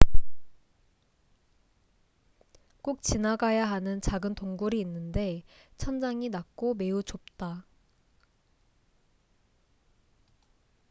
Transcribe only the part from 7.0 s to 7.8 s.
좁다